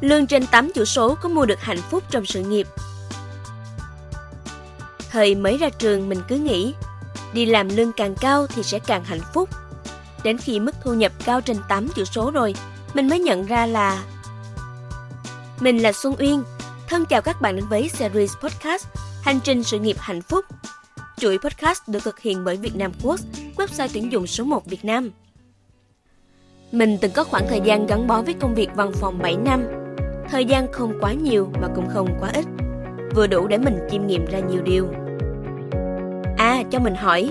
Lương 0.00 0.26
trên 0.26 0.46
8 0.46 0.72
chữ 0.74 0.84
số 0.84 1.14
có 1.14 1.28
mua 1.28 1.46
được 1.46 1.60
hạnh 1.60 1.80
phúc 1.90 2.04
trong 2.10 2.24
sự 2.24 2.40
nghiệp. 2.40 2.66
Thời 5.10 5.34
mới 5.34 5.58
ra 5.58 5.70
trường 5.70 6.08
mình 6.08 6.18
cứ 6.28 6.36
nghĩ, 6.36 6.74
đi 7.32 7.46
làm 7.46 7.68
lương 7.68 7.92
càng 7.92 8.14
cao 8.14 8.46
thì 8.46 8.62
sẽ 8.62 8.78
càng 8.78 9.04
hạnh 9.04 9.20
phúc. 9.34 9.48
Đến 10.24 10.38
khi 10.38 10.60
mức 10.60 10.74
thu 10.84 10.94
nhập 10.94 11.12
cao 11.24 11.40
trên 11.40 11.56
8 11.68 11.88
chữ 11.88 12.04
số 12.04 12.30
rồi, 12.30 12.54
mình 12.94 13.08
mới 13.08 13.18
nhận 13.18 13.46
ra 13.46 13.66
là 13.66 14.04
Mình 15.60 15.82
là 15.82 15.92
Xuân 15.92 16.14
Uyên, 16.18 16.42
thân 16.88 17.04
chào 17.04 17.22
các 17.22 17.40
bạn 17.40 17.56
đến 17.56 17.64
với 17.68 17.88
series 17.88 18.32
podcast 18.36 18.86
Hành 19.22 19.40
trình 19.44 19.64
sự 19.64 19.78
nghiệp 19.78 19.96
hạnh 19.98 20.22
phúc. 20.22 20.44
Chuỗi 21.16 21.38
podcast 21.38 21.88
được 21.88 22.02
thực 22.04 22.20
hiện 22.20 22.44
bởi 22.44 22.56
Việt 22.56 22.76
Nam 22.76 22.92
Quốc, 23.02 23.20
website 23.56 23.88
tuyển 23.92 24.12
dụng 24.12 24.26
số 24.26 24.44
1 24.44 24.66
Việt 24.66 24.84
Nam. 24.84 25.10
Mình 26.72 26.98
từng 27.00 27.12
có 27.12 27.24
khoảng 27.24 27.46
thời 27.48 27.60
gian 27.64 27.86
gắn 27.86 28.06
bó 28.06 28.22
với 28.22 28.34
công 28.40 28.54
việc 28.54 28.68
văn 28.74 28.92
phòng 29.00 29.18
7 29.18 29.36
năm. 29.36 29.77
Thời 30.30 30.44
gian 30.44 30.72
không 30.72 30.92
quá 31.00 31.12
nhiều 31.12 31.48
mà 31.60 31.68
cũng 31.74 31.88
không 31.88 32.08
quá 32.20 32.30
ít. 32.34 32.44
Vừa 33.14 33.26
đủ 33.26 33.46
để 33.46 33.58
mình 33.58 33.78
chiêm 33.90 34.06
nghiệm 34.06 34.26
ra 34.26 34.38
nhiều 34.38 34.62
điều. 34.62 34.88
À, 36.36 36.62
cho 36.70 36.78
mình 36.78 36.94
hỏi, 36.94 37.30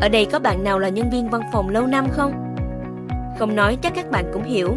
ở 0.00 0.08
đây 0.08 0.24
có 0.24 0.38
bạn 0.38 0.64
nào 0.64 0.78
là 0.78 0.88
nhân 0.88 1.10
viên 1.10 1.30
văn 1.30 1.42
phòng 1.52 1.68
lâu 1.68 1.86
năm 1.86 2.06
không? 2.10 2.56
Không 3.38 3.56
nói 3.56 3.78
chắc 3.82 3.92
các 3.94 4.10
bạn 4.10 4.24
cũng 4.32 4.42
hiểu. 4.42 4.76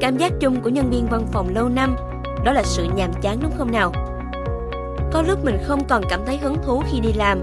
Cảm 0.00 0.16
giác 0.16 0.32
chung 0.40 0.60
của 0.60 0.68
nhân 0.70 0.90
viên 0.90 1.06
văn 1.06 1.26
phòng 1.32 1.54
lâu 1.54 1.68
năm 1.68 1.96
đó 2.44 2.52
là 2.52 2.62
sự 2.62 2.86
nhàm 2.96 3.10
chán 3.22 3.38
đúng 3.42 3.52
không 3.58 3.72
nào? 3.72 3.92
Có 5.12 5.22
lúc 5.22 5.44
mình 5.44 5.58
không 5.62 5.84
còn 5.88 6.02
cảm 6.08 6.20
thấy 6.26 6.36
hứng 6.36 6.56
thú 6.62 6.82
khi 6.90 7.00
đi 7.00 7.12
làm, 7.12 7.38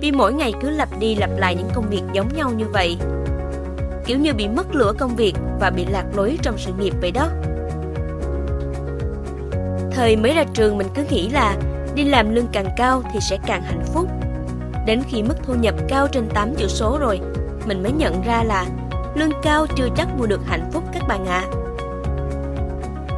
vì 0.00 0.12
mỗi 0.12 0.32
ngày 0.32 0.52
cứ 0.60 0.70
lặp 0.70 0.88
đi 0.98 1.14
lặp 1.14 1.30
lại 1.36 1.54
những 1.54 1.68
công 1.74 1.90
việc 1.90 2.02
giống 2.12 2.28
nhau 2.36 2.50
như 2.56 2.64
vậy. 2.72 2.96
Kiểu 4.06 4.18
như 4.18 4.34
bị 4.34 4.48
mất 4.48 4.74
lửa 4.74 4.92
công 4.98 5.16
việc 5.16 5.34
và 5.60 5.70
bị 5.70 5.86
lạc 5.86 6.04
lối 6.16 6.38
trong 6.42 6.58
sự 6.58 6.72
nghiệp 6.78 6.94
vậy 7.00 7.10
đó. 7.10 7.28
Thời 9.94 10.16
mới 10.16 10.34
ra 10.34 10.44
trường 10.54 10.78
mình 10.78 10.86
cứ 10.94 11.04
nghĩ 11.10 11.28
là 11.28 11.56
đi 11.94 12.04
làm 12.04 12.34
lương 12.34 12.46
càng 12.52 12.68
cao 12.76 13.02
thì 13.12 13.20
sẽ 13.20 13.38
càng 13.46 13.62
hạnh 13.62 13.84
phúc. 13.84 14.08
Đến 14.86 15.02
khi 15.08 15.22
mức 15.22 15.34
thu 15.42 15.54
nhập 15.54 15.74
cao 15.88 16.08
trên 16.12 16.28
8 16.34 16.54
chữ 16.54 16.68
số 16.68 16.98
rồi, 17.00 17.20
mình 17.66 17.82
mới 17.82 17.92
nhận 17.92 18.22
ra 18.22 18.42
là 18.44 18.66
lương 19.14 19.32
cao 19.42 19.66
chưa 19.76 19.88
chắc 19.96 20.08
mua 20.18 20.26
được 20.26 20.40
hạnh 20.46 20.70
phúc 20.72 20.84
các 20.92 21.08
bạn 21.08 21.26
ạ. 21.26 21.44
À. 21.44 21.50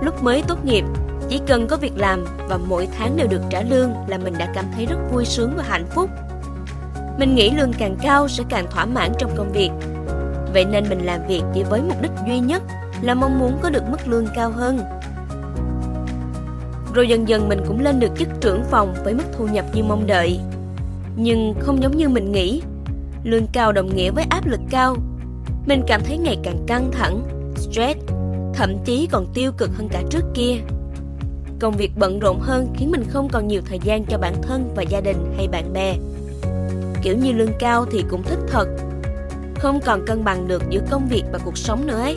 Lúc 0.02 0.22
mới 0.22 0.42
tốt 0.48 0.64
nghiệp, 0.64 0.84
chỉ 1.28 1.40
cần 1.46 1.66
có 1.66 1.76
việc 1.76 1.92
làm 1.96 2.24
và 2.48 2.58
mỗi 2.66 2.88
tháng 2.98 3.16
đều 3.16 3.26
được 3.26 3.42
trả 3.50 3.62
lương 3.62 3.94
là 4.06 4.18
mình 4.18 4.34
đã 4.38 4.52
cảm 4.54 4.64
thấy 4.74 4.86
rất 4.86 4.98
vui 5.12 5.24
sướng 5.24 5.52
và 5.56 5.62
hạnh 5.68 5.86
phúc. 5.90 6.10
Mình 7.18 7.34
nghĩ 7.34 7.50
lương 7.50 7.72
càng 7.72 7.96
cao 8.02 8.28
sẽ 8.28 8.44
càng 8.48 8.66
thỏa 8.70 8.84
mãn 8.84 9.12
trong 9.18 9.30
công 9.36 9.52
việc. 9.52 9.70
Vậy 10.52 10.64
nên 10.64 10.88
mình 10.88 11.06
làm 11.06 11.26
việc 11.26 11.42
chỉ 11.54 11.62
với 11.62 11.82
mục 11.82 12.02
đích 12.02 12.12
duy 12.26 12.38
nhất 12.38 12.62
là 13.02 13.14
mong 13.14 13.38
muốn 13.38 13.58
có 13.62 13.70
được 13.70 13.82
mức 13.88 14.08
lương 14.08 14.26
cao 14.34 14.50
hơn. 14.50 14.80
Rồi 16.96 17.08
dần 17.08 17.28
dần 17.28 17.48
mình 17.48 17.60
cũng 17.66 17.80
lên 17.80 18.00
được 18.00 18.12
chức 18.18 18.28
trưởng 18.40 18.64
phòng 18.64 18.94
với 19.04 19.14
mức 19.14 19.24
thu 19.32 19.46
nhập 19.46 19.64
như 19.74 19.82
mong 19.82 20.06
đợi. 20.06 20.40
Nhưng 21.16 21.54
không 21.60 21.82
giống 21.82 21.96
như 21.96 22.08
mình 22.08 22.32
nghĩ, 22.32 22.62
lương 23.24 23.46
cao 23.52 23.72
đồng 23.72 23.96
nghĩa 23.96 24.10
với 24.10 24.24
áp 24.30 24.46
lực 24.46 24.60
cao. 24.70 24.96
Mình 25.66 25.82
cảm 25.86 26.00
thấy 26.04 26.18
ngày 26.18 26.38
càng 26.42 26.58
căng 26.66 26.90
thẳng, 26.92 27.22
stress, 27.56 28.00
thậm 28.54 28.76
chí 28.84 29.08
còn 29.10 29.26
tiêu 29.34 29.52
cực 29.58 29.70
hơn 29.76 29.88
cả 29.88 30.02
trước 30.10 30.24
kia. 30.34 30.56
Công 31.60 31.76
việc 31.76 31.92
bận 31.98 32.18
rộn 32.18 32.40
hơn 32.40 32.68
khiến 32.76 32.90
mình 32.90 33.04
không 33.08 33.28
còn 33.28 33.48
nhiều 33.48 33.60
thời 33.68 33.78
gian 33.84 34.04
cho 34.04 34.18
bản 34.18 34.34
thân 34.42 34.72
và 34.76 34.82
gia 34.82 35.00
đình 35.00 35.34
hay 35.36 35.48
bạn 35.48 35.72
bè. 35.72 35.96
Kiểu 37.02 37.16
như 37.16 37.32
lương 37.32 37.52
cao 37.58 37.84
thì 37.90 38.04
cũng 38.10 38.22
thích 38.22 38.40
thật, 38.48 38.68
không 39.54 39.80
còn 39.84 40.06
cân 40.06 40.24
bằng 40.24 40.48
được 40.48 40.62
giữa 40.70 40.80
công 40.90 41.08
việc 41.08 41.24
và 41.32 41.38
cuộc 41.44 41.58
sống 41.58 41.86
nữa 41.86 42.00
ấy. 42.00 42.16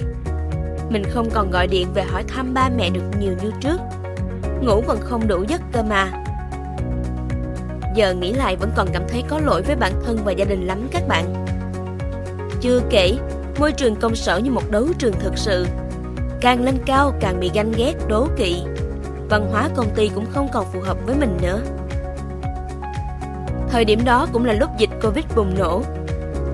Mình 0.89 1.03
không 1.03 1.29
còn 1.29 1.51
gọi 1.51 1.67
điện 1.67 1.87
về 1.93 2.03
hỏi 2.03 2.23
thăm 2.27 2.53
ba 2.53 2.69
mẹ 2.77 2.89
được 2.89 3.03
nhiều 3.19 3.33
như 3.43 3.51
trước. 3.61 3.77
Ngủ 4.61 4.83
còn 4.87 4.97
không 5.01 5.27
đủ 5.27 5.43
giấc 5.47 5.61
cơ 5.71 5.83
mà. 5.83 6.11
Giờ 7.95 8.13
nghĩ 8.13 8.33
lại 8.33 8.55
vẫn 8.55 8.71
còn 8.75 8.87
cảm 8.93 9.03
thấy 9.09 9.23
có 9.27 9.39
lỗi 9.39 9.61
với 9.61 9.75
bản 9.75 9.93
thân 10.05 10.17
và 10.23 10.31
gia 10.31 10.45
đình 10.45 10.67
lắm 10.67 10.87
các 10.91 11.07
bạn. 11.07 11.45
Chưa 12.61 12.81
kể, 12.89 13.17
môi 13.59 13.71
trường 13.71 13.95
công 13.95 14.15
sở 14.15 14.37
như 14.37 14.51
một 14.51 14.71
đấu 14.71 14.85
trường 14.97 15.13
thực 15.19 15.37
sự. 15.37 15.67
Càng 16.41 16.63
lên 16.63 16.77
cao 16.85 17.13
càng 17.19 17.39
bị 17.39 17.51
ganh 17.53 17.71
ghét, 17.77 17.93
đố 18.07 18.27
kỵ, 18.37 18.63
văn 19.29 19.47
hóa 19.51 19.69
công 19.75 19.89
ty 19.95 20.09
cũng 20.15 20.25
không 20.33 20.47
còn 20.53 20.65
phù 20.73 20.79
hợp 20.81 20.97
với 21.05 21.15
mình 21.15 21.37
nữa. 21.41 21.61
Thời 23.69 23.85
điểm 23.85 24.05
đó 24.05 24.27
cũng 24.33 24.45
là 24.45 24.53
lúc 24.53 24.69
dịch 24.77 24.89
Covid 25.01 25.25
bùng 25.35 25.59
nổ. 25.59 25.81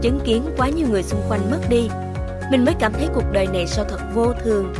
Chứng 0.02 0.19
kiến 0.19 0.44
quá 0.58 0.69
nhiều 0.69 0.88
người 0.90 1.03
xung 1.03 1.22
quanh 1.29 1.52
mất 1.52 1.59
đi, 1.69 1.90
mình 2.52 2.66
mới 2.66 2.75
cảm 2.79 2.94
thấy 2.94 3.08
cuộc 3.13 3.31
đời 3.31 3.47
này 3.47 3.68
sao 3.68 3.85
thật 3.90 4.00
vô 4.13 4.34
thường. 4.44 4.74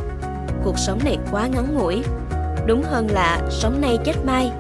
Cuộc 0.64 0.78
sống 0.78 1.00
này 1.04 1.18
quá 1.32 1.48
ngắn 1.48 1.78
ngủi, 1.78 2.04
đúng 2.66 2.84
hơn 2.84 3.08
là 3.12 3.42
sống 3.50 3.82
nay 3.82 3.98
chết 4.04 4.26
mai. 4.26 4.52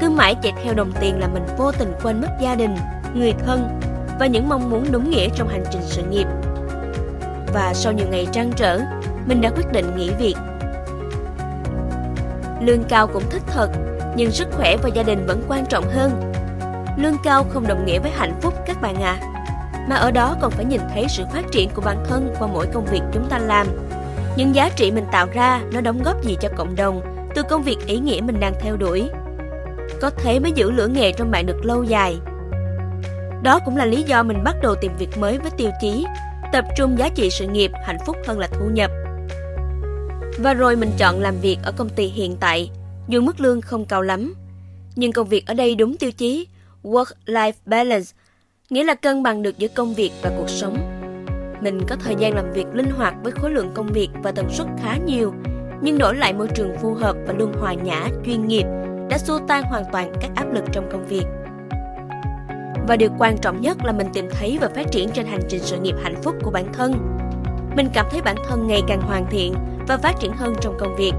Cứ 0.00 0.10
mãi 0.10 0.36
chạy 0.42 0.52
theo 0.64 0.74
đồng 0.74 0.92
tiền 1.00 1.20
là 1.20 1.28
mình 1.28 1.46
vô 1.58 1.72
tình 1.72 1.92
quên 2.02 2.20
mất 2.20 2.30
gia 2.40 2.54
đình, 2.54 2.76
người 3.14 3.32
thân 3.46 3.80
và 4.18 4.26
những 4.26 4.48
mong 4.48 4.70
muốn 4.70 4.84
đúng 4.90 5.10
nghĩa 5.10 5.28
trong 5.34 5.48
hành 5.48 5.64
trình 5.70 5.82
sự 5.84 6.02
nghiệp. 6.02 6.26
Và 7.54 7.72
sau 7.74 7.92
nhiều 7.92 8.06
ngày 8.10 8.26
trăn 8.32 8.52
trở, 8.56 8.80
mình 9.26 9.40
đã 9.40 9.50
quyết 9.50 9.72
định 9.72 9.96
nghỉ 9.96 10.10
việc 10.18 10.34
Lương 12.66 12.84
cao 12.84 13.06
cũng 13.06 13.22
thích 13.30 13.42
thật, 13.46 13.68
nhưng 14.16 14.30
sức 14.30 14.48
khỏe 14.52 14.76
và 14.82 14.88
gia 14.88 15.02
đình 15.02 15.26
vẫn 15.26 15.42
quan 15.48 15.66
trọng 15.66 15.84
hơn. 15.90 16.32
Lương 16.96 17.16
cao 17.24 17.44
không 17.44 17.66
đồng 17.66 17.86
nghĩa 17.86 17.98
với 17.98 18.10
hạnh 18.10 18.34
phúc 18.40 18.54
các 18.66 18.82
bạn 18.82 19.02
à, 19.02 19.16
mà 19.88 19.96
ở 19.96 20.10
đó 20.10 20.36
còn 20.40 20.50
phải 20.50 20.64
nhìn 20.64 20.80
thấy 20.94 21.06
sự 21.08 21.24
phát 21.32 21.44
triển 21.52 21.70
của 21.74 21.82
bản 21.82 22.04
thân 22.08 22.34
qua 22.38 22.48
mỗi 22.52 22.66
công 22.66 22.84
việc 22.84 23.02
chúng 23.12 23.28
ta 23.28 23.38
làm. 23.38 23.66
Những 24.36 24.54
giá 24.54 24.68
trị 24.68 24.90
mình 24.90 25.04
tạo 25.12 25.26
ra 25.34 25.62
nó 25.72 25.80
đóng 25.80 26.02
góp 26.02 26.24
gì 26.24 26.36
cho 26.40 26.48
cộng 26.56 26.76
đồng 26.76 27.00
từ 27.34 27.42
công 27.42 27.62
việc 27.62 27.76
ý 27.86 27.98
nghĩa 27.98 28.20
mình 28.20 28.40
đang 28.40 28.54
theo 28.60 28.76
đuổi. 28.76 29.08
Có 30.00 30.10
thế 30.10 30.38
mới 30.38 30.52
giữ 30.52 30.70
lửa 30.70 30.88
nghề 30.88 31.12
trong 31.12 31.30
bạn 31.30 31.46
được 31.46 31.64
lâu 31.64 31.84
dài. 31.84 32.16
Đó 33.42 33.58
cũng 33.64 33.76
là 33.76 33.84
lý 33.84 34.02
do 34.02 34.22
mình 34.22 34.44
bắt 34.44 34.56
đầu 34.62 34.74
tìm 34.80 34.92
việc 34.98 35.18
mới 35.18 35.38
với 35.38 35.50
tiêu 35.56 35.70
chí 35.80 36.04
tập 36.52 36.64
trung 36.76 36.98
giá 36.98 37.08
trị 37.08 37.30
sự 37.30 37.46
nghiệp, 37.46 37.70
hạnh 37.86 37.98
phúc 38.06 38.16
hơn 38.26 38.38
là 38.38 38.48
thu 38.52 38.70
nhập. 38.72 38.90
Và 40.38 40.54
rồi 40.54 40.76
mình 40.76 40.90
chọn 40.98 41.20
làm 41.20 41.34
việc 41.40 41.58
ở 41.62 41.72
công 41.72 41.88
ty 41.88 42.06
hiện 42.06 42.36
tại, 42.40 42.70
dù 43.08 43.20
mức 43.20 43.40
lương 43.40 43.60
không 43.60 43.84
cao 43.84 44.02
lắm. 44.02 44.34
Nhưng 44.96 45.12
công 45.12 45.28
việc 45.28 45.46
ở 45.46 45.54
đây 45.54 45.74
đúng 45.74 45.96
tiêu 45.96 46.12
chí 46.12 46.46
work-life 46.82 47.52
balance, 47.66 48.10
nghĩa 48.70 48.84
là 48.84 48.94
cân 48.94 49.22
bằng 49.22 49.42
được 49.42 49.58
giữa 49.58 49.68
công 49.68 49.94
việc 49.94 50.12
và 50.22 50.30
cuộc 50.38 50.48
sống. 50.48 51.01
Mình 51.62 51.80
có 51.88 51.96
thời 51.96 52.14
gian 52.18 52.34
làm 52.34 52.52
việc 52.52 52.66
linh 52.72 52.90
hoạt 52.90 53.14
với 53.22 53.32
khối 53.32 53.50
lượng 53.50 53.70
công 53.74 53.86
việc 53.86 54.08
và 54.22 54.32
tần 54.32 54.48
suất 54.50 54.66
khá 54.82 54.96
nhiều, 54.96 55.32
nhưng 55.82 55.98
đổi 55.98 56.14
lại 56.16 56.32
môi 56.32 56.48
trường 56.48 56.76
phù 56.78 56.94
hợp 56.94 57.16
và 57.26 57.34
luôn 57.38 57.52
hòa 57.60 57.74
nhã, 57.74 58.08
chuyên 58.26 58.46
nghiệp 58.46 58.64
đã 59.10 59.18
xua 59.18 59.38
tan 59.48 59.62
hoàn 59.64 59.84
toàn 59.92 60.12
các 60.20 60.30
áp 60.34 60.52
lực 60.52 60.64
trong 60.72 60.88
công 60.92 61.06
việc. 61.06 61.24
Và 62.88 62.96
điều 62.96 63.10
quan 63.18 63.38
trọng 63.38 63.60
nhất 63.60 63.76
là 63.84 63.92
mình 63.92 64.06
tìm 64.12 64.28
thấy 64.30 64.58
và 64.60 64.68
phát 64.74 64.90
triển 64.90 65.10
trên 65.10 65.26
hành 65.26 65.40
trình 65.48 65.62
sự 65.62 65.78
nghiệp 65.78 65.94
hạnh 66.02 66.22
phúc 66.22 66.34
của 66.42 66.50
bản 66.50 66.72
thân. 66.72 66.92
Mình 67.76 67.88
cảm 67.94 68.06
thấy 68.10 68.22
bản 68.22 68.36
thân 68.48 68.66
ngày 68.66 68.82
càng 68.88 69.00
hoàn 69.00 69.26
thiện 69.30 69.54
và 69.88 69.96
phát 69.96 70.20
triển 70.20 70.32
hơn 70.32 70.54
trong 70.60 70.76
công 70.78 70.96
việc. 70.96 71.12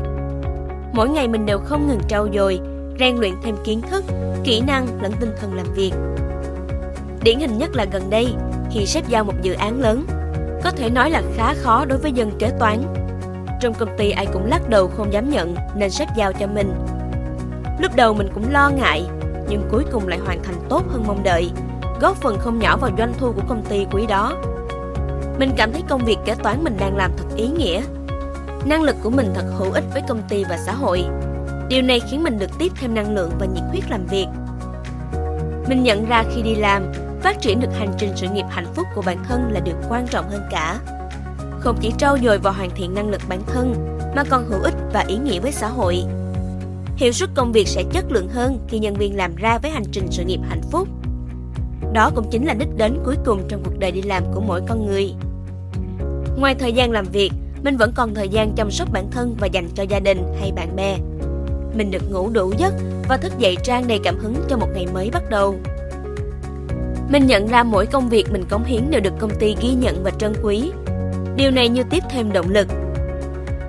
Mỗi 0.93 1.09
ngày 1.09 1.27
mình 1.27 1.45
đều 1.45 1.59
không 1.59 1.87
ngừng 1.87 2.01
trau 2.07 2.27
dồi, 2.33 2.59
rèn 2.99 3.15
luyện 3.15 3.33
thêm 3.43 3.55
kiến 3.63 3.81
thức, 3.81 4.03
kỹ 4.43 4.61
năng 4.67 4.87
lẫn 5.01 5.11
tinh 5.19 5.31
thần 5.41 5.53
làm 5.53 5.65
việc. 5.75 5.91
Điển 7.23 7.39
hình 7.39 7.57
nhất 7.57 7.69
là 7.73 7.85
gần 7.91 8.09
đây, 8.09 8.27
khi 8.71 8.85
sếp 8.85 9.09
giao 9.09 9.23
một 9.23 9.33
dự 9.41 9.53
án 9.53 9.81
lớn, 9.81 10.05
có 10.63 10.71
thể 10.71 10.89
nói 10.89 11.09
là 11.09 11.21
khá 11.35 11.53
khó 11.53 11.85
đối 11.85 11.97
với 11.97 12.11
dân 12.11 12.31
kế 12.39 12.51
toán. 12.59 12.83
Trong 13.61 13.73
công 13.73 13.97
ty 13.97 14.11
ai 14.11 14.25
cũng 14.33 14.45
lắc 14.45 14.69
đầu 14.69 14.87
không 14.87 15.13
dám 15.13 15.29
nhận 15.29 15.55
nên 15.75 15.91
sếp 15.91 16.07
giao 16.17 16.33
cho 16.33 16.47
mình. 16.47 16.73
Lúc 17.79 17.95
đầu 17.95 18.13
mình 18.13 18.27
cũng 18.33 18.51
lo 18.51 18.69
ngại, 18.69 19.05
nhưng 19.49 19.67
cuối 19.71 19.83
cùng 19.91 20.07
lại 20.07 20.19
hoàn 20.19 20.43
thành 20.43 20.55
tốt 20.69 20.83
hơn 20.89 21.03
mong 21.07 21.23
đợi, 21.23 21.51
góp 22.01 22.17
phần 22.17 22.37
không 22.39 22.59
nhỏ 22.59 22.77
vào 22.77 22.91
doanh 22.97 23.13
thu 23.17 23.31
của 23.31 23.43
công 23.47 23.65
ty 23.69 23.85
quý 23.91 24.05
đó. 24.05 24.33
Mình 25.39 25.51
cảm 25.57 25.71
thấy 25.73 25.83
công 25.89 26.05
việc 26.05 26.17
kế 26.25 26.35
toán 26.35 26.63
mình 26.63 26.77
đang 26.79 26.97
làm 26.97 27.11
thật 27.17 27.25
ý 27.35 27.47
nghĩa 27.47 27.81
Năng 28.65 28.83
lực 28.83 28.95
của 29.03 29.09
mình 29.09 29.27
thật 29.35 29.43
hữu 29.57 29.71
ích 29.71 29.83
với 29.93 30.01
công 30.07 30.21
ty 30.29 30.43
và 30.43 30.57
xã 30.57 30.73
hội. 30.73 31.05
Điều 31.69 31.81
này 31.81 31.99
khiến 31.99 32.23
mình 32.23 32.39
được 32.39 32.49
tiếp 32.59 32.71
thêm 32.79 32.93
năng 32.93 33.15
lượng 33.15 33.31
và 33.39 33.45
nhiệt 33.45 33.63
huyết 33.69 33.83
làm 33.91 34.05
việc. 34.05 34.27
Mình 35.67 35.83
nhận 35.83 36.05
ra 36.05 36.23
khi 36.35 36.41
đi 36.41 36.55
làm, 36.55 36.83
phát 37.23 37.41
triển 37.41 37.59
được 37.59 37.73
hành 37.73 37.93
trình 37.97 38.11
sự 38.15 38.27
nghiệp 38.29 38.45
hạnh 38.49 38.73
phúc 38.75 38.87
của 38.95 39.01
bản 39.05 39.23
thân 39.27 39.51
là 39.51 39.59
điều 39.59 39.75
quan 39.89 40.07
trọng 40.07 40.29
hơn 40.29 40.41
cả. 40.51 40.79
Không 41.59 41.77
chỉ 41.81 41.91
trau 41.97 42.17
dồi 42.23 42.37
và 42.37 42.51
hoàn 42.51 42.69
thiện 42.69 42.93
năng 42.93 43.09
lực 43.09 43.21
bản 43.29 43.41
thân, 43.47 43.97
mà 44.15 44.23
còn 44.29 44.49
hữu 44.49 44.61
ích 44.61 44.73
và 44.93 45.05
ý 45.07 45.17
nghĩa 45.17 45.39
với 45.39 45.51
xã 45.51 45.67
hội. 45.67 46.03
Hiệu 46.95 47.11
suất 47.11 47.29
công 47.35 47.51
việc 47.51 47.67
sẽ 47.67 47.83
chất 47.93 48.11
lượng 48.11 48.29
hơn 48.29 48.59
khi 48.67 48.79
nhân 48.79 48.93
viên 48.93 49.17
làm 49.17 49.35
ra 49.35 49.57
với 49.57 49.71
hành 49.71 49.83
trình 49.91 50.07
sự 50.11 50.23
nghiệp 50.23 50.39
hạnh 50.49 50.61
phúc. 50.71 50.87
Đó 51.93 52.11
cũng 52.15 52.29
chính 52.31 52.45
là 52.45 52.53
đích 52.53 52.77
đến 52.77 52.97
cuối 53.05 53.15
cùng 53.25 53.41
trong 53.47 53.63
cuộc 53.63 53.79
đời 53.79 53.91
đi 53.91 54.01
làm 54.01 54.23
của 54.33 54.41
mỗi 54.41 54.61
con 54.67 54.85
người. 54.85 55.13
Ngoài 56.37 56.55
thời 56.55 56.73
gian 56.73 56.91
làm 56.91 57.05
việc, 57.05 57.31
mình 57.63 57.77
vẫn 57.77 57.91
còn 57.95 58.13
thời 58.13 58.29
gian 58.29 58.53
chăm 58.55 58.71
sóc 58.71 58.87
bản 58.93 59.11
thân 59.11 59.35
và 59.39 59.47
dành 59.47 59.69
cho 59.75 59.83
gia 59.83 59.99
đình 59.99 60.23
hay 60.39 60.51
bạn 60.51 60.75
bè. 60.75 60.97
Mình 61.73 61.91
được 61.91 62.11
ngủ 62.11 62.29
đủ 62.29 62.53
giấc 62.57 62.73
và 63.09 63.17
thức 63.17 63.33
dậy 63.39 63.57
trang 63.63 63.87
đầy 63.87 63.99
cảm 64.03 64.19
hứng 64.19 64.35
cho 64.49 64.57
một 64.57 64.67
ngày 64.73 64.87
mới 64.93 65.09
bắt 65.13 65.29
đầu. 65.29 65.55
Mình 67.13 67.27
nhận 67.27 67.47
ra 67.47 67.63
mỗi 67.63 67.85
công 67.85 68.09
việc 68.09 68.31
mình 68.31 68.45
cống 68.49 68.63
hiến 68.63 68.91
đều 68.91 69.01
được 69.01 69.13
công 69.19 69.31
ty 69.39 69.55
ghi 69.61 69.73
nhận 69.73 70.03
và 70.03 70.11
trân 70.11 70.33
quý. 70.43 70.71
Điều 71.35 71.51
này 71.51 71.69
như 71.69 71.83
tiếp 71.89 72.03
thêm 72.09 72.33
động 72.33 72.49
lực. 72.49 72.67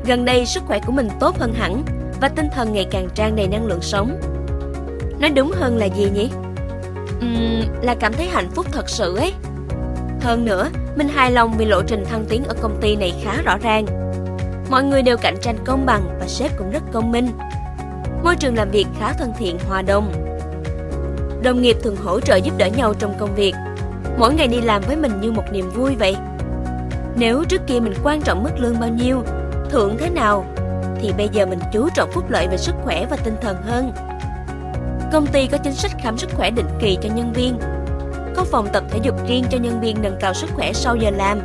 Gần 0.07 0.25
đây 0.25 0.47
sức 0.47 0.63
khỏe 0.67 0.79
của 0.87 0.93
mình 0.93 1.09
tốt 1.21 1.39
hơn 1.39 1.55
hẳn 1.55 1.83
và 2.21 2.29
tinh 2.29 2.47
thần 2.55 2.73
ngày 2.73 2.87
càng 2.91 3.09
tràn 3.15 3.37
đầy 3.37 3.49
năng 3.49 3.67
lượng 3.67 3.81
sống. 3.81 4.21
Nói 5.19 5.31
đúng 5.31 5.53
hơn 5.53 5.77
là 5.77 5.87
gì 5.87 6.11
nhỉ? 6.15 6.31
Uhm, 7.19 7.83
là 7.83 7.95
cảm 7.95 8.13
thấy 8.13 8.27
hạnh 8.27 8.51
phúc 8.51 8.67
thật 8.73 8.89
sự 8.89 9.17
ấy. 9.17 9.33
Hơn 10.21 10.45
nữa, 10.45 10.71
mình 10.97 11.09
hài 11.09 11.33
lòng 11.33 11.55
vì 11.59 11.65
lộ 11.65 11.83
trình 11.83 12.05
thăng 12.05 12.25
tiến 12.29 12.45
ở 12.45 12.55
công 12.61 12.79
ty 12.81 12.97
này 12.97 13.15
khá 13.23 13.43
rõ 13.43 13.59
ràng. 13.59 13.87
Mọi 14.71 14.85
người 14.85 15.03
đều 15.03 15.17
cạnh 15.17 15.37
tranh 15.41 15.57
công 15.65 15.87
bằng 15.87 16.19
và 16.21 16.27
sếp 16.27 16.59
cũng 16.59 16.71
rất 16.71 16.83
công 16.93 17.13
minh. 17.13 17.31
Môi 18.23 18.37
trường 18.37 18.57
làm 18.57 18.71
việc 18.71 18.87
khá 19.01 19.13
thân 19.13 19.33
thiện, 19.39 19.59
hòa 19.69 19.83
đồng. 19.83 20.24
Đồng 21.45 21.63
nghiệp 21.63 21.77
thường 21.83 21.97
hỗ 21.97 22.21
trợ 22.21 22.37
giúp 22.37 22.55
đỡ 22.59 22.67
nhau 22.67 22.95
trong 22.99 23.15
công 23.19 23.35
việc. 23.35 23.55
Mỗi 24.19 24.35
ngày 24.35 24.49
đi 24.49 24.61
làm 24.61 24.83
với 24.83 24.97
mình 24.97 25.21
như 25.21 25.33
một 25.33 25.43
niềm 25.53 25.71
vui 25.71 25.97
vậy. 25.97 26.17
Nếu 27.17 27.45
trước 27.49 27.63
kia 27.67 27.81
mình 27.81 27.95
quan 28.03 28.23
trọng 28.23 28.43
mức 28.43 28.51
lương 28.59 28.81
bao 28.81 28.89
nhiêu, 28.89 29.23
thưởng 29.71 29.97
thế 29.99 30.11
nào, 30.11 30.47
thì 31.01 31.13
bây 31.13 31.29
giờ 31.33 31.47
mình 31.47 31.59
chú 31.73 31.89
trọng 31.95 32.11
phúc 32.13 32.31
lợi 32.31 32.49
về 32.49 32.57
sức 32.57 32.75
khỏe 32.85 33.07
và 33.11 33.17
tinh 33.17 33.35
thần 33.41 33.57
hơn. 33.63 33.93
Công 35.13 35.27
ty 35.27 35.47
có 35.47 35.59
chính 35.59 35.73
sách 35.73 35.91
khám 36.03 36.19
sức 36.19 36.31
khỏe 36.35 36.51
định 36.51 36.69
kỳ 36.81 36.99
cho 37.03 37.09
nhân 37.15 37.33
viên, 37.33 37.59
có 38.37 38.45
phòng 38.45 38.69
tập 38.73 38.85
thể 38.91 38.99
dục 39.03 39.29
riêng 39.29 39.45
cho 39.51 39.59
nhân 39.59 39.81
viên 39.81 40.03
nâng 40.03 40.17
cao 40.21 40.35
sức 40.35 40.51
khỏe 40.55 40.73
sau 40.73 40.97
giờ 40.97 41.11
làm. 41.11 41.41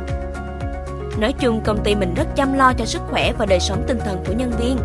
Nói 1.18 1.32
chung 1.32 1.60
công 1.64 1.84
ty 1.84 1.94
mình 1.94 2.14
rất 2.14 2.36
chăm 2.36 2.52
lo 2.52 2.72
cho 2.72 2.84
sức 2.84 3.02
khỏe 3.10 3.32
và 3.38 3.46
đời 3.46 3.60
sống 3.60 3.84
tinh 3.86 3.98
thần 4.04 4.24
của 4.26 4.32
nhân 4.32 4.50
viên. 4.50 4.76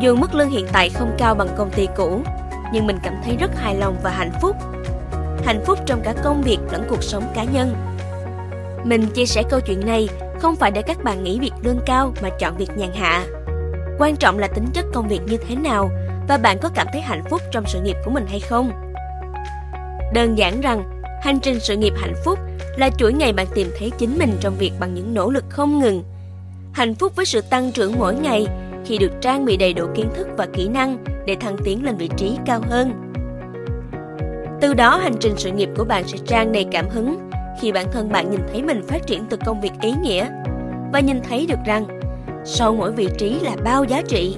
Dù 0.00 0.16
mức 0.16 0.34
lương 0.34 0.50
hiện 0.50 0.66
tại 0.72 0.90
không 0.90 1.14
cao 1.18 1.34
bằng 1.34 1.48
công 1.56 1.70
ty 1.70 1.88
cũ, 1.96 2.22
nhưng 2.72 2.86
mình 2.86 2.98
cảm 3.02 3.20
thấy 3.24 3.36
rất 3.36 3.50
hài 3.56 3.74
lòng 3.74 3.96
và 4.02 4.10
hạnh 4.10 4.32
phúc. 4.42 4.56
Hạnh 5.44 5.62
phúc 5.66 5.78
trong 5.86 6.00
cả 6.04 6.14
công 6.24 6.42
việc 6.42 6.58
lẫn 6.72 6.84
cuộc 6.88 7.02
sống 7.02 7.24
cá 7.34 7.44
nhân. 7.44 7.74
Mình 8.84 9.06
chia 9.06 9.26
sẻ 9.26 9.42
câu 9.50 9.60
chuyện 9.60 9.86
này 9.86 10.08
không 10.40 10.56
phải 10.56 10.70
để 10.70 10.82
các 10.82 11.04
bạn 11.04 11.24
nghĩ 11.24 11.38
việc 11.40 11.52
lương 11.62 11.80
cao 11.86 12.12
mà 12.22 12.28
chọn 12.38 12.56
việc 12.56 12.70
nhàn 12.76 12.92
hạ. 12.94 13.26
Quan 13.98 14.16
trọng 14.16 14.38
là 14.38 14.46
tính 14.46 14.66
chất 14.72 14.84
công 14.94 15.08
việc 15.08 15.20
như 15.26 15.36
thế 15.36 15.56
nào 15.56 15.90
và 16.28 16.38
bạn 16.38 16.58
có 16.62 16.70
cảm 16.74 16.86
thấy 16.92 17.02
hạnh 17.02 17.22
phúc 17.30 17.40
trong 17.52 17.64
sự 17.66 17.80
nghiệp 17.80 17.96
của 18.04 18.10
mình 18.10 18.26
hay 18.28 18.40
không. 18.40 18.70
Đơn 20.12 20.38
giản 20.38 20.60
rằng, 20.60 21.02
hành 21.22 21.40
trình 21.40 21.60
sự 21.60 21.76
nghiệp 21.76 21.92
hạnh 21.96 22.14
phúc 22.24 22.38
là 22.76 22.90
chuỗi 22.98 23.12
ngày 23.12 23.32
bạn 23.32 23.46
tìm 23.54 23.70
thấy 23.78 23.90
chính 23.98 24.18
mình 24.18 24.36
trong 24.40 24.56
việc 24.58 24.72
bằng 24.80 24.94
những 24.94 25.14
nỗ 25.14 25.30
lực 25.30 25.44
không 25.48 25.78
ngừng. 25.78 26.02
Hạnh 26.72 26.94
phúc 26.94 27.12
với 27.16 27.26
sự 27.26 27.40
tăng 27.40 27.72
trưởng 27.72 27.98
mỗi 27.98 28.14
ngày 28.14 28.46
khi 28.86 28.98
được 28.98 29.12
trang 29.20 29.44
bị 29.44 29.56
đầy 29.56 29.72
đủ 29.72 29.86
kiến 29.94 30.08
thức 30.14 30.28
và 30.36 30.46
kỹ 30.54 30.68
năng 30.68 31.04
để 31.26 31.36
thăng 31.40 31.56
tiến 31.64 31.84
lên 31.84 31.96
vị 31.96 32.08
trí 32.16 32.38
cao 32.46 32.60
hơn. 32.70 33.12
Từ 34.60 34.74
đó, 34.74 34.96
hành 34.96 35.14
trình 35.20 35.32
sự 35.36 35.50
nghiệp 35.50 35.68
của 35.76 35.84
bạn 35.84 36.04
sẽ 36.08 36.18
trang 36.26 36.52
đầy 36.52 36.66
cảm 36.70 36.88
hứng 36.88 37.30
khi 37.60 37.72
bản 37.72 37.86
thân 37.92 38.12
bạn 38.12 38.30
nhìn 38.30 38.40
thấy 38.52 38.62
mình 38.62 38.82
phát 38.88 39.06
triển 39.06 39.24
từ 39.30 39.36
công 39.46 39.60
việc 39.60 39.72
ý 39.80 39.92
nghĩa 40.02 40.28
và 40.92 41.00
nhìn 41.00 41.20
thấy 41.28 41.46
được 41.46 41.58
rằng 41.66 41.86
sau 42.44 42.74
mỗi 42.74 42.92
vị 42.92 43.08
trí 43.18 43.40
là 43.40 43.56
bao 43.64 43.84
giá 43.84 44.02
trị 44.08 44.36